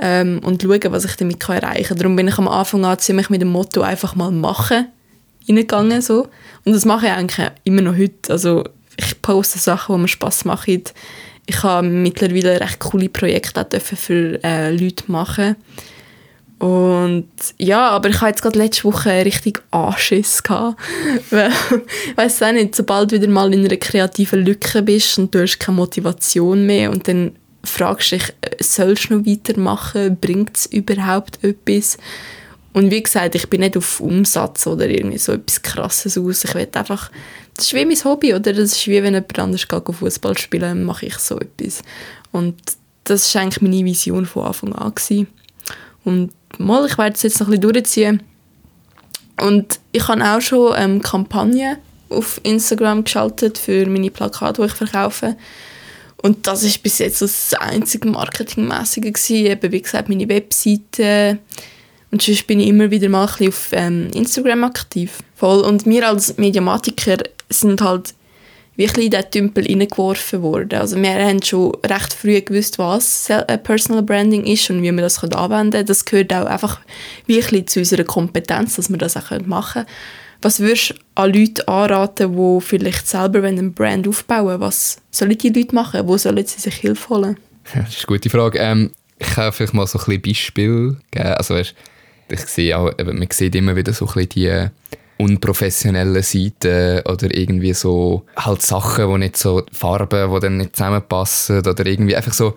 ähm, 0.00 0.40
und 0.42 0.62
schauen, 0.62 0.80
was 0.88 1.04
ich 1.04 1.16
damit 1.16 1.40
kann 1.40 1.58
erreichen 1.58 1.88
kann. 1.88 1.98
Darum 1.98 2.16
bin 2.16 2.28
ich 2.28 2.38
am 2.38 2.48
Anfang 2.48 2.84
an 2.84 2.98
ziemlich 2.98 3.30
mit 3.30 3.40
dem 3.40 3.48
Motto 3.48 3.82
einfach 3.82 4.14
mal 4.14 4.30
machen 4.30 4.88
reingegangen. 5.48 6.02
So. 6.02 6.28
Und 6.64 6.72
das 6.72 6.84
mache 6.84 7.06
ich 7.06 7.12
eigentlich 7.12 7.50
immer 7.64 7.82
noch 7.82 7.96
heute. 7.96 8.32
Also 8.32 8.64
ich 8.96 9.20
poste 9.22 9.58
Sachen, 9.58 9.96
die 9.96 10.02
mir 10.02 10.08
Spass 10.08 10.44
machen 10.44 10.82
ich 11.46 11.62
habe 11.62 11.86
mittlerweile 11.86 12.60
recht 12.60 12.80
coole 12.80 13.08
Projekte 13.08 13.60
auch 13.60 13.80
für 13.80 14.42
äh, 14.42 14.70
Leute 14.70 15.04
machen. 15.06 15.56
Und 16.58 17.28
ja, 17.58 17.90
aber 17.90 18.08
ich 18.08 18.16
habe 18.20 18.30
jetzt 18.30 18.40
gerade 18.40 18.58
letzte 18.58 18.84
Woche 18.84 19.24
richtig 19.24 19.62
Anschiss 19.70 20.42
gehabt. 20.42 20.80
Weil, 21.30 21.52
ich 22.08 22.16
weiss 22.16 22.42
auch 22.42 22.52
nicht, 22.52 22.74
sobald 22.74 23.12
du 23.12 23.16
wieder 23.16 23.28
mal 23.28 23.52
in 23.52 23.64
einer 23.64 23.76
kreativen 23.76 24.44
Lücke 24.44 24.82
bist 24.82 25.18
und 25.18 25.34
du 25.34 25.42
hast 25.42 25.58
keine 25.58 25.76
Motivation 25.76 26.64
mehr 26.64 26.90
und 26.90 27.06
dann 27.08 27.36
fragst 27.62 28.12
du 28.12 28.16
dich, 28.16 28.28
äh, 28.40 28.62
sollst 28.62 29.10
du 29.10 29.18
noch 29.18 29.26
weitermachen? 29.26 30.16
Bringt 30.18 30.56
es 30.56 30.66
überhaupt 30.66 31.44
etwas? 31.44 31.98
Und 32.72 32.90
wie 32.90 33.02
gesagt, 33.02 33.34
ich 33.34 33.48
bin 33.48 33.60
nicht 33.60 33.76
auf 33.76 34.00
Umsatz 34.00 34.66
oder 34.66 34.88
irgendwie 34.88 35.18
so 35.18 35.32
etwas 35.32 35.62
Krasses 35.62 36.18
aus. 36.18 36.44
Ich 36.44 36.54
will 36.54 36.68
einfach 36.72 37.10
das 37.56 37.66
ist 37.66 37.74
wie 37.74 37.84
mein 37.84 38.04
Hobby, 38.04 38.34
oder? 38.34 38.52
Das 38.52 38.72
ist 38.72 38.86
wie 38.86 39.02
wenn 39.02 39.14
jemand 39.14 39.38
anders 39.38 39.66
Fußball 39.66 40.36
spielen, 40.36 40.84
mache 40.84 41.06
ich 41.06 41.16
so 41.16 41.38
etwas. 41.38 41.82
Und 42.32 42.56
das 43.04 43.34
war 43.34 43.42
eigentlich 43.42 43.62
meine 43.62 43.84
Vision 43.84 44.26
von 44.26 44.44
Anfang 44.44 44.72
an. 44.74 44.94
Gewesen. 44.94 45.26
Und 46.04 46.32
mal, 46.58 46.86
ich 46.86 46.98
werde 46.98 47.16
es 47.16 47.22
jetzt 47.22 47.40
noch 47.40 47.48
ein 47.48 47.60
bisschen 47.60 47.72
durchziehen. 47.72 48.22
Und 49.40 49.80
ich 49.92 50.06
habe 50.08 50.24
auch 50.24 50.40
schon 50.40 50.74
ähm, 50.76 51.02
Kampagnen 51.02 51.78
auf 52.08 52.40
Instagram 52.42 53.04
geschaltet 53.04 53.58
für 53.58 53.86
meine 53.86 54.10
Plakate, 54.10 54.62
die 54.62 54.68
ich 54.68 54.74
verkaufe. 54.74 55.36
Und 56.22 56.46
das 56.46 56.62
ist 56.62 56.82
bis 56.82 56.98
jetzt 56.98 57.22
das 57.22 57.54
einzige 57.54 58.08
Marketingmäßige 58.08 59.12
gewesen. 59.12 59.46
Eben, 59.46 59.72
wie 59.72 59.82
gesagt, 59.82 60.08
meine 60.08 60.28
Webseite, 60.28 61.38
und 62.10 62.22
sonst 62.22 62.46
bin 62.46 62.60
ich 62.60 62.68
immer 62.68 62.90
wieder 62.90 63.08
mal 63.08 63.28
ein 63.38 63.48
auf 63.48 63.68
ähm, 63.72 64.08
Instagram 64.14 64.64
aktiv. 64.64 65.18
Voll. 65.34 65.60
Und 65.60 65.86
wir 65.86 66.08
als 66.08 66.36
Mediamatiker 66.38 67.18
sind 67.48 67.80
halt 67.80 68.14
wirklich 68.76 69.06
in 69.06 69.10
diesen 69.10 69.30
Tümpel 69.30 69.66
reingeworfen 69.66 70.42
worden. 70.42 70.78
Also 70.78 70.96
wir 70.96 71.10
haben 71.10 71.42
schon 71.42 71.74
recht 71.84 72.12
früh 72.12 72.40
gewusst, 72.40 72.78
was 72.78 73.30
äh, 73.30 73.58
Personal 73.58 74.02
Branding 74.02 74.44
ist 74.44 74.68
und 74.70 74.82
wie 74.82 74.92
man 74.92 75.02
das 75.02 75.22
anwenden 75.22 75.72
kann. 75.72 75.86
Das 75.86 76.04
gehört 76.04 76.32
auch 76.32 76.46
einfach 76.46 76.80
wirklich 77.26 77.66
zu 77.68 77.80
unserer 77.80 78.04
Kompetenz, 78.04 78.76
dass 78.76 78.90
wir 78.90 78.98
das 78.98 79.16
auch 79.16 79.30
machen 79.46 79.84
können. 79.84 79.86
Was 80.42 80.60
würdest 80.60 80.90
du 80.90 80.94
an 81.14 81.32
Leute 81.32 81.66
anraten, 81.66 82.36
die 82.36 82.60
vielleicht 82.60 83.08
selber 83.08 83.42
einen 83.42 83.72
Brand 83.72 84.06
aufbauen? 84.06 84.60
Was 84.60 84.98
sollen 85.10 85.36
die 85.36 85.48
Leute 85.48 85.74
machen? 85.74 86.06
Wo 86.06 86.18
sollen 86.18 86.44
sie 86.46 86.60
sich 86.60 86.74
Hilfe 86.74 87.08
holen? 87.08 87.36
Das 87.64 87.88
ist 87.88 87.98
eine 88.00 88.06
gute 88.06 88.30
Frage. 88.30 88.58
Ähm, 88.58 88.90
ich 89.18 89.28
kann 89.28 89.52
vielleicht 89.52 89.72
mal 89.72 89.86
so 89.86 89.98
ein 89.98 90.04
bisschen 90.04 90.22
Beispiel 90.22 90.96
geben. 91.10 91.26
Also, 91.26 91.54
weißt, 91.54 91.74
ich 92.28 92.40
sehe 92.40 92.76
auch, 92.76 92.92
man 92.98 93.26
sieht 93.30 93.54
immer 93.54 93.74
wieder 93.76 93.92
so 93.92 94.06
ein 94.06 94.12
bisschen 94.12 94.28
die 94.28 94.68
unprofessionellen 95.18 96.22
Seiten 96.22 97.00
oder 97.06 97.34
irgendwie 97.34 97.72
so 97.72 98.24
halt 98.36 98.62
Sachen, 98.62 99.08
wo 99.08 99.16
nicht 99.16 99.36
so 99.36 99.62
Farben, 99.72 100.32
die 100.32 100.40
dann 100.40 100.56
nicht 100.58 100.76
zusammenpassen 100.76 101.58
oder 101.58 101.86
irgendwie 101.86 102.16
einfach 102.16 102.32
so. 102.32 102.54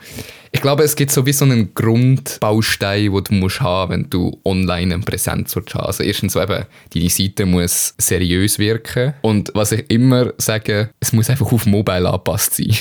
Ich 0.51 0.61
glaube, 0.61 0.83
es 0.83 0.95
gibt 0.95 1.11
so 1.11 1.25
wie 1.27 1.33
so 1.33 1.45
einen 1.45 1.73
Grundbaustein, 1.75 3.13
den 3.13 3.23
du 3.23 3.33
musst 3.35 3.61
haben, 3.61 3.91
wenn 3.91 4.09
du 4.09 4.39
online 4.43 4.95
eine 4.95 5.03
Präsenz 5.03 5.55
willst 5.55 5.75
haben. 5.75 5.85
Also 5.85 6.03
erstens 6.03 6.33
so 6.33 6.41
eben, 6.41 6.65
deine 6.93 7.09
Seite 7.09 7.45
muss 7.45 7.93
seriös 7.97 8.57
wirken 8.57 9.13
und 9.21 9.51
was 9.53 9.71
ich 9.71 9.85
immer 9.89 10.33
sage, 10.37 10.89
es 10.99 11.13
muss 11.13 11.29
einfach 11.29 11.51
auf 11.51 11.65
Mobile 11.65 12.09
angepasst 12.09 12.55
sein. 12.55 12.75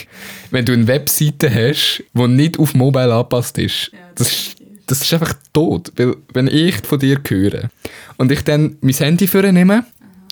Wenn 0.50 0.64
du 0.64 0.72
eine 0.72 0.88
Webseite 0.88 1.54
hast, 1.54 2.02
die 2.14 2.28
nicht 2.28 2.58
auf 2.58 2.74
Mobile 2.74 3.12
angepasst 3.12 3.58
ist, 3.58 3.90
ja, 3.92 3.98
das, 4.14 4.28
das 4.28 4.56
das 4.88 5.02
ist 5.02 5.12
einfach 5.12 5.34
tot. 5.52 5.92
Weil, 5.96 6.16
wenn 6.32 6.48
ich 6.48 6.76
von 6.78 6.98
dir 6.98 7.20
höre 7.26 7.70
und 8.16 8.32
ich 8.32 8.42
dann 8.42 8.76
mein 8.80 8.94
Handy 8.94 9.28
nehme 9.52 9.84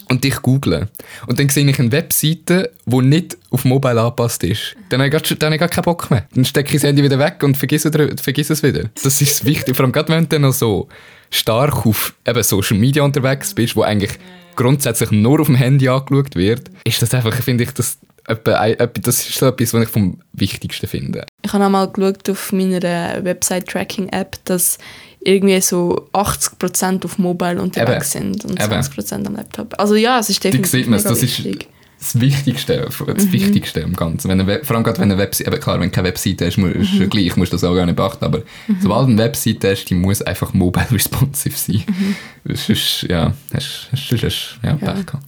und 0.08 0.24
dich 0.24 0.40
google 0.42 0.88
und 1.26 1.38
dann 1.38 1.48
sehe 1.48 1.68
ich 1.68 1.78
eine 1.78 1.92
Webseite, 1.92 2.72
die 2.84 3.02
nicht 3.02 3.36
auf 3.50 3.64
Mobile 3.64 4.00
angepasst 4.00 4.42
ist, 4.44 4.76
dann 4.88 5.02
habe 5.02 5.14
ich, 5.14 5.38
dann 5.38 5.46
habe 5.46 5.54
ich 5.56 5.60
gar 5.60 5.68
keinen 5.68 5.84
Bock 5.84 6.10
mehr. 6.10 6.26
Dann 6.34 6.44
stecke 6.44 6.68
ich 6.68 6.80
das 6.80 6.84
Handy 6.84 7.02
wieder 7.02 7.18
weg 7.18 7.42
und 7.42 7.56
vergesse, 7.56 7.90
vergiss 8.20 8.50
es 8.50 8.62
wieder. 8.62 8.90
Das 9.02 9.20
ist 9.20 9.44
wichtig. 9.44 9.76
Vor 9.76 9.84
allem 9.84 9.92
gerade, 9.92 10.08
wenn 10.12 10.24
du 10.24 10.28
dann 10.28 10.42
noch 10.42 10.52
so 10.52 10.88
stark 11.30 11.86
auf 11.86 12.14
eben 12.26 12.42
Social 12.42 12.78
Media 12.78 13.02
unterwegs 13.02 13.54
bist, 13.54 13.76
wo 13.76 13.82
eigentlich 13.82 14.12
grundsätzlich 14.54 15.10
nur 15.10 15.40
auf 15.40 15.46
dem 15.46 15.56
Handy 15.56 15.88
angeschaut 15.88 16.34
wird, 16.34 16.70
ist 16.84 17.02
das 17.02 17.12
einfach, 17.12 17.34
finde 17.42 17.64
ich, 17.64 17.72
das 17.72 17.98
das 18.26 19.28
ist 19.28 19.38
so 19.38 19.46
etwas, 19.46 19.72
was 19.72 19.84
ich 19.84 19.88
vom 19.88 20.18
Wichtigsten 20.32 20.86
finde. 20.86 21.24
Ich 21.42 21.52
habe 21.52 21.64
einmal 21.64 21.88
geschaut 21.88 22.28
auf 22.28 22.52
meiner 22.52 22.80
Website-Tracking-App, 23.24 24.38
dass 24.44 24.78
irgendwie 25.20 25.60
so 25.60 26.08
80% 26.12 27.04
auf 27.04 27.18
Mobile 27.18 27.60
unterwegs 27.60 28.14
Eben. 28.14 28.34
sind 28.34 28.44
und 28.44 28.62
Eben. 28.62 28.72
20% 28.72 29.26
am 29.26 29.34
Laptop. 29.34 29.74
Also 29.78 29.94
ja, 29.94 30.18
es 30.20 30.30
ist 30.30 30.42
definitiv 30.42 30.70
sieht 30.70 30.88
man, 30.88 31.02
das 31.02 31.22
wichtig. 31.22 31.62
Ist 31.62 31.68
das 31.98 32.20
Wichtigste, 32.20 32.88
das 32.88 33.00
mhm. 33.00 33.32
Wichtigste 33.32 33.80
im 33.80 33.96
Ganzen. 33.96 34.28
Wenn 34.28 34.40
eine, 34.40 34.62
vor 34.62 34.76
allem 34.76 34.84
gerade 34.84 34.98
wenn 34.98 35.10
eine 35.10 35.20
Webseite, 35.20 35.50
klar, 35.58 35.80
wenn 35.80 35.88
du 35.88 35.94
keine 35.94 36.08
Webseite 36.08 36.46
hast, 36.46 36.58
musst, 36.58 36.94
mhm. 36.94 37.08
gleich, 37.08 37.36
musst 37.36 37.52
du 37.52 37.56
das 37.56 37.64
auch 37.64 37.74
gar 37.74 37.86
nicht 37.86 37.96
beachten, 37.96 38.24
aber 38.24 38.42
mhm. 38.66 38.78
sobald 38.80 39.08
du 39.08 39.12
eine 39.12 39.22
Webseite 39.22 39.70
hast, 39.70 39.86
die 39.86 39.94
muss 39.94 40.22
einfach 40.22 40.52
mobile 40.52 40.86
responsive 40.92 41.56
sein. 41.56 41.82
Mhm. 42.44 42.54
Sonst, 42.54 43.02
ja, 43.08 43.32
hast, 43.52 43.88
hast, 43.92 44.22
hast, 44.22 44.58
ja, 44.62 44.70
ja. 44.70 44.74
Pech 44.74 45.06
gehabt. 45.06 45.24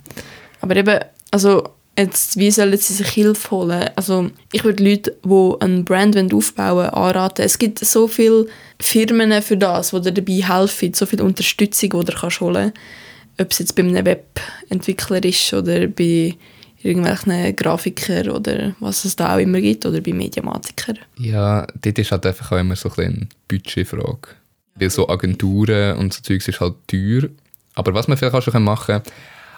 Aber 0.60 0.76
eben, 0.76 0.98
also 1.30 1.64
Jetzt, 1.98 2.36
wie 2.36 2.52
sollen 2.52 2.78
sie 2.78 2.92
sich 2.92 3.08
Hilfe 3.08 3.50
holen? 3.50 3.90
Also, 3.96 4.30
ich 4.52 4.62
würde 4.62 4.84
Leute, 4.84 5.16
die 5.24 5.54
einen 5.60 5.84
Brand 5.84 6.32
aufbauen 6.32 6.76
wollen, 6.76 6.90
anraten. 6.90 7.44
Es 7.44 7.58
gibt 7.58 7.80
so 7.80 8.06
viele 8.06 8.46
Firmen 8.78 9.42
für 9.42 9.56
das, 9.56 9.90
die 9.90 10.00
dir 10.02 10.12
dabei 10.12 10.34
helfen, 10.34 10.94
so 10.94 11.06
viel 11.06 11.20
Unterstützung, 11.20 11.90
die 11.90 12.04
du 12.04 12.12
kannst 12.12 12.40
holen 12.40 12.72
kannst. 12.72 13.40
Ob 13.40 13.50
es 13.50 13.58
jetzt 13.58 13.74
bei 13.74 13.82
einem 13.82 14.06
Webentwickler 14.06 15.24
ist 15.24 15.52
oder 15.52 15.88
bei 15.88 16.36
irgendwelchen 16.84 17.56
Grafikern 17.56 18.30
oder 18.30 18.76
was 18.78 19.04
es 19.04 19.16
da 19.16 19.34
auch 19.34 19.40
immer 19.40 19.60
gibt 19.60 19.84
oder 19.84 20.00
bei 20.00 20.12
Mediamatikern. 20.12 21.00
Ja, 21.18 21.66
dort 21.82 21.98
ist 21.98 22.12
halt 22.12 22.24
einfach 22.26 22.52
auch 22.52 22.60
immer 22.60 22.76
so 22.76 22.90
ein 22.90 23.04
eine 23.06 23.28
Budgetfrage. 23.48 24.36
Weil 24.76 24.90
so 24.90 25.08
Agenturen 25.08 25.96
und 25.96 26.14
so 26.14 26.22
Zeugs 26.22 26.46
ist 26.46 26.60
halt 26.60 26.74
teuer. 26.86 27.28
Aber 27.74 27.92
was 27.92 28.06
man 28.06 28.16
vielleicht 28.16 28.36
auch 28.36 28.42
schon 28.42 28.62
machen 28.62 29.02
kann, 29.02 29.02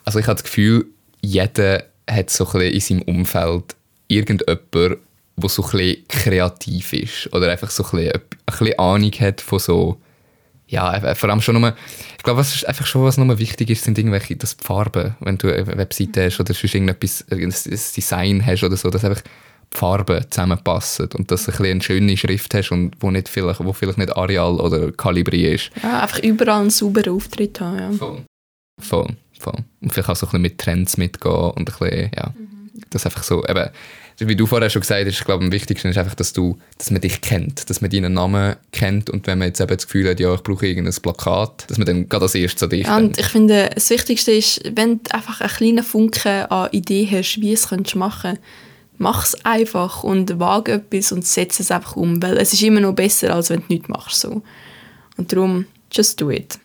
also 0.07 0.19
ich 0.19 0.27
habe 0.27 0.37
das 0.37 0.45
Gefühl, 0.45 0.87
jeder 1.21 1.90
hat 2.11 2.31
so 2.31 2.47
ein 2.53 2.61
in 2.63 2.81
seinem 2.81 3.03
Umfeld 3.03 3.77
irgendjemand, 4.09 4.99
der 5.37 5.49
so 5.49 5.65
ein 5.73 5.97
kreativ 6.09 6.93
ist 6.93 7.33
oder 7.33 7.51
einfach 7.51 7.71
so 7.71 7.85
ein 7.85 8.13
bisschen, 8.47 8.79
Ahnung 8.79 9.13
hat 9.13 9.41
von 9.41 9.59
so 9.59 10.01
ja, 10.71 10.95
äh, 10.95 11.15
vor 11.15 11.29
allem 11.29 11.41
schon 11.41 11.61
nur, 11.61 11.75
ich 12.17 12.23
glaube, 12.23 12.41
was 12.41 12.65
einfach 12.65 12.87
schon 12.87 13.03
was 13.03 13.19
nur 13.19 13.39
wichtig 13.39 13.71
ist, 13.71 13.85
sind 13.85 13.99
irgendwelche, 13.99 14.37
das 14.37 14.57
die 14.57 14.65
Farben, 14.65 15.17
wenn 15.21 15.37
du 15.37 15.53
eine 15.53 15.67
Webseite 15.67 16.25
hast 16.25 16.39
oder 16.39 16.55
sonst 16.55 16.75
irgendetwas, 16.75 17.25
ein 17.31 17.51
Design 17.51 18.47
hast 18.47 18.63
oder 18.63 18.77
so, 18.77 18.89
dass 18.89 19.05
einfach 19.05 19.23
die 19.23 19.77
Farben 19.77 20.25
zusammenpassen 20.31 21.09
und 21.17 21.31
dass 21.31 21.47
du 21.47 21.53
ein 21.53 21.65
eine 21.65 21.81
schöne 21.81 22.17
Schrift 22.17 22.55
hast 22.55 22.71
und 22.71 22.93
wo, 23.01 23.11
nicht 23.11 23.29
vielleicht, 23.29 23.65
wo 23.65 23.73
vielleicht 23.73 23.99
nicht 23.99 24.17
Arial 24.17 24.61
oder 24.61 24.93
Calibri 24.93 25.55
ist. 25.55 25.71
Ja, 25.83 26.03
einfach 26.03 26.21
überall 26.21 26.61
einen 26.61 26.71
sauberen 26.71 27.15
Auftritt 27.15 27.61
haben, 27.61 27.79
ja. 27.79 27.91
Voll. 27.93 28.23
Voll, 28.81 29.09
voll. 29.41 29.59
Und 29.81 29.93
vielleicht 29.93 30.09
auch 30.09 30.17
so 30.17 30.27
ein 30.27 30.31
bisschen 30.31 30.43
mit 30.43 30.59
Trends 30.59 30.97
mitgehen 30.97 31.35
und 31.35 31.59
ein 31.59 31.65
bisschen, 31.65 32.11
ja, 32.17 32.33
mhm. 32.37 32.71
das 32.91 33.05
einfach 33.07 33.23
so, 33.23 33.45
eben, 33.47 33.69
wie 34.19 34.37
du 34.37 34.47
vorher 34.47 34.69
schon 34.69 34.83
gesagt 34.83 35.07
hast, 35.07 35.19
ich 35.19 35.25
glaube, 35.25 35.45
am 35.45 35.53
wichtigsten 35.53 35.89
ist 35.89 35.97
einfach, 35.97 36.15
dass, 36.15 36.33
du, 36.35 36.59
dass 36.77 36.91
man 36.91 37.01
dich 37.01 37.23
kennt, 37.23 37.71
dass 37.71 37.81
man 37.81 37.91
deinen 37.91 38.13
Namen 38.13 38.57
kennt 38.71 39.09
und 39.09 39.27
wenn 39.27 39.39
man 39.39 39.49
jetzt 39.49 39.61
eben 39.61 39.75
das 39.75 39.87
Gefühl 39.87 40.11
hat, 40.11 40.21
ja, 40.21 40.35
ich 40.35 40.43
brauche 40.43 40.67
irgendein 40.67 40.95
Plakat, 41.01 41.65
dass 41.69 41.79
man 41.79 41.87
dann 41.87 42.09
gerade 42.09 42.25
als 42.25 42.35
erstes 42.35 42.63
an 42.63 42.71
dich 42.71 42.87
ja, 42.87 42.97
und 42.99 43.19
ich 43.19 43.27
finde, 43.27 43.71
das 43.75 43.89
Wichtigste 43.89 44.33
ist, 44.33 44.61
wenn 44.75 45.03
du 45.03 45.15
einfach 45.15 45.41
einen 45.41 45.51
kleinen 45.51 45.85
Funken 45.85 46.45
an 46.51 46.69
Idee 46.73 47.09
hast, 47.11 47.41
wie 47.41 47.55
es 47.55 47.69
könntest 47.69 47.97
machen 47.97 48.39
mach 49.01 49.25
es 49.25 49.45
einfach 49.47 50.05
und 50.05 50.39
wage 50.39 50.73
etwas 50.73 51.11
und 51.11 51.27
setze 51.27 51.63
es 51.63 51.71
einfach 51.71 51.97
um, 51.97 52.23
weil 52.23 52.37
es 52.37 52.53
ist 52.53 52.63
immer 52.63 52.81
noch 52.81 52.93
besser, 52.93 53.35
als 53.35 53.49
wenn 53.49 53.61
du 53.61 53.67
nichts 53.71 53.89
machst. 53.89 54.21
So. 54.21 54.43
Und 55.17 55.33
darum, 55.33 55.65
just 55.91 56.21
do 56.21 56.31
it. 56.31 56.59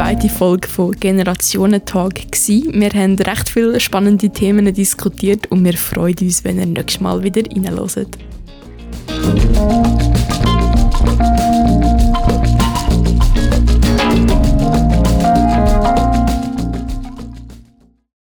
zweite 0.00 0.30
Folge 0.30 0.66
von 0.66 0.92
Generationentag. 0.92 2.22
Wir 2.46 2.90
haben 2.90 3.16
recht 3.16 3.50
viele 3.50 3.78
spannende 3.80 4.30
Themen 4.30 4.72
diskutiert 4.72 5.48
und 5.50 5.62
wir 5.62 5.76
freuen 5.76 6.16
uns, 6.22 6.42
wenn 6.42 6.58
ihr 6.58 6.64
nächstes 6.64 7.02
Mal 7.02 7.22
wieder 7.22 7.42
reinhört. 7.42 8.16